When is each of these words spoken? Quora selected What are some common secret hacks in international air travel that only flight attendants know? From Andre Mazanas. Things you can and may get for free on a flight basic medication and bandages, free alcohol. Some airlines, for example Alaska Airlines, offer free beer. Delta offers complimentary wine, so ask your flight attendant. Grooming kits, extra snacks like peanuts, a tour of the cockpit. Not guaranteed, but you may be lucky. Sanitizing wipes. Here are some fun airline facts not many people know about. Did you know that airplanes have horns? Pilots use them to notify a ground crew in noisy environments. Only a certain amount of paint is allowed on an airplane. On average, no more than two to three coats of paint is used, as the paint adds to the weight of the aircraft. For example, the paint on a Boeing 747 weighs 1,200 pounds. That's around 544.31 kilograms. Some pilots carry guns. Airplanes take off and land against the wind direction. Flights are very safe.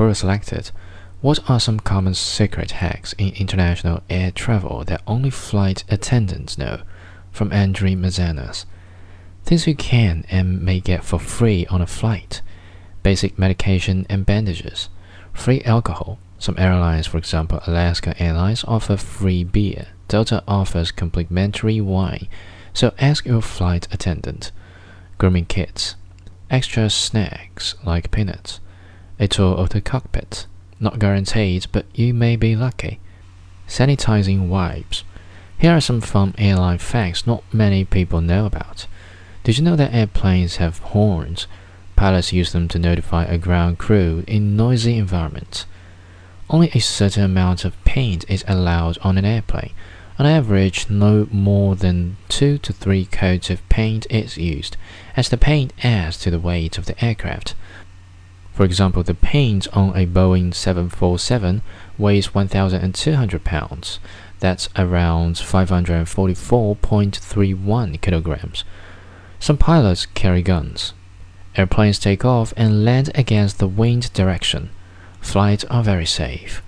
Quora 0.00 0.16
selected 0.16 0.70
What 1.20 1.50
are 1.50 1.60
some 1.60 1.78
common 1.78 2.14
secret 2.14 2.70
hacks 2.70 3.12
in 3.18 3.34
international 3.34 4.02
air 4.08 4.30
travel 4.30 4.82
that 4.84 5.02
only 5.06 5.28
flight 5.28 5.84
attendants 5.90 6.56
know? 6.56 6.80
From 7.30 7.52
Andre 7.52 7.94
Mazanas. 7.96 8.64
Things 9.44 9.66
you 9.66 9.74
can 9.74 10.24
and 10.30 10.62
may 10.62 10.80
get 10.80 11.04
for 11.04 11.18
free 11.18 11.66
on 11.66 11.82
a 11.82 11.86
flight 11.86 12.40
basic 13.02 13.38
medication 13.38 14.06
and 14.08 14.24
bandages, 14.24 14.88
free 15.34 15.60
alcohol. 15.64 16.18
Some 16.38 16.56
airlines, 16.56 17.06
for 17.06 17.18
example 17.18 17.60
Alaska 17.66 18.14
Airlines, 18.18 18.64
offer 18.64 18.96
free 18.96 19.44
beer. 19.44 19.88
Delta 20.08 20.42
offers 20.48 20.92
complimentary 20.92 21.78
wine, 21.78 22.26
so 22.72 22.94
ask 22.98 23.26
your 23.26 23.42
flight 23.42 23.86
attendant. 23.92 24.50
Grooming 25.18 25.44
kits, 25.44 25.96
extra 26.48 26.88
snacks 26.88 27.74
like 27.84 28.10
peanuts, 28.10 28.60
a 29.20 29.28
tour 29.28 29.54
of 29.54 29.68
the 29.68 29.80
cockpit. 29.80 30.46
Not 30.80 30.98
guaranteed, 30.98 31.66
but 31.70 31.86
you 31.94 32.12
may 32.14 32.34
be 32.34 32.56
lucky. 32.56 32.98
Sanitizing 33.68 34.48
wipes. 34.48 35.04
Here 35.58 35.76
are 35.76 35.80
some 35.80 36.00
fun 36.00 36.34
airline 36.38 36.78
facts 36.78 37.26
not 37.26 37.44
many 37.52 37.84
people 37.84 38.22
know 38.22 38.46
about. 38.46 38.86
Did 39.44 39.58
you 39.58 39.64
know 39.64 39.76
that 39.76 39.92
airplanes 39.94 40.56
have 40.56 40.78
horns? 40.78 41.46
Pilots 41.96 42.32
use 42.32 42.52
them 42.52 42.66
to 42.68 42.78
notify 42.78 43.24
a 43.24 43.36
ground 43.36 43.78
crew 43.78 44.24
in 44.26 44.56
noisy 44.56 44.96
environments. 44.96 45.66
Only 46.48 46.70
a 46.74 46.80
certain 46.80 47.22
amount 47.22 47.66
of 47.66 47.82
paint 47.84 48.24
is 48.26 48.42
allowed 48.48 48.96
on 49.02 49.18
an 49.18 49.26
airplane. 49.26 49.72
On 50.18 50.26
average, 50.26 50.88
no 50.88 51.28
more 51.30 51.76
than 51.76 52.16
two 52.28 52.58
to 52.58 52.72
three 52.72 53.04
coats 53.04 53.50
of 53.50 53.66
paint 53.68 54.06
is 54.10 54.36
used, 54.36 54.76
as 55.16 55.28
the 55.28 55.36
paint 55.36 55.72
adds 55.82 56.18
to 56.18 56.30
the 56.30 56.40
weight 56.40 56.78
of 56.78 56.86
the 56.86 57.04
aircraft. 57.04 57.54
For 58.60 58.66
example, 58.66 59.00
the 59.02 59.14
paint 59.14 59.66
on 59.72 59.96
a 59.96 60.06
Boeing 60.06 60.54
747 60.54 61.62
weighs 61.96 62.34
1,200 62.34 63.42
pounds. 63.42 63.98
That's 64.38 64.68
around 64.76 65.36
544.31 65.36 68.00
kilograms. 68.02 68.64
Some 69.38 69.56
pilots 69.56 70.04
carry 70.04 70.42
guns. 70.42 70.92
Airplanes 71.56 71.98
take 71.98 72.22
off 72.22 72.52
and 72.54 72.84
land 72.84 73.10
against 73.14 73.60
the 73.60 73.66
wind 73.66 74.12
direction. 74.12 74.68
Flights 75.22 75.64
are 75.70 75.82
very 75.82 76.04
safe. 76.04 76.60